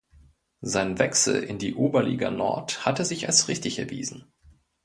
Sein 0.61 0.97
Wechsel 0.97 1.43
in 1.43 1.59
die 1.59 1.75
Oberliga 1.75 2.31
Nord 2.31 2.87
hatte 2.87 3.05
sich 3.05 3.27
als 3.27 3.49
richtig 3.49 3.77
erwiesen. 3.77 4.25